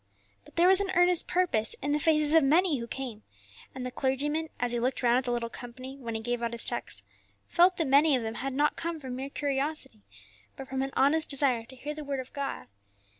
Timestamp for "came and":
2.87-3.85